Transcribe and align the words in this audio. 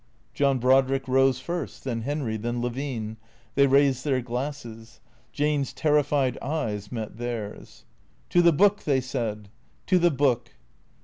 John 0.33 0.57
Brodrick 0.59 1.07
rose 1.07 1.39
first, 1.39 1.83
then 1.83 2.01
Henry, 2.01 2.35
then 2.35 2.59
Levine. 2.59 3.17
They 3.53 3.67
raised 3.67 4.03
their 4.03 4.19
glasses. 4.19 4.99
Jane's 5.31 5.73
terrified 5.73 6.39
eyes 6.41 6.91
met 6.91 7.17
theirs." 7.17 7.85
To 8.31 8.41
the 8.41 8.51
Book!" 8.51 8.81
they 8.85 8.99
said." 8.99 9.49
To 9.85 9.99
the 9.99 10.09
Book 10.09 10.53